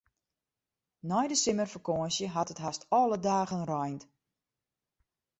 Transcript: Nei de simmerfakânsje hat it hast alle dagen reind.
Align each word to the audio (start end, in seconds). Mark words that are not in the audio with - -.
Nei 1.09 1.25
de 1.29 1.37
simmerfakânsje 1.41 2.25
hat 2.35 2.51
it 2.53 2.63
hast 2.65 2.81
alle 2.99 3.17
dagen 3.29 3.63
reind. 3.73 4.01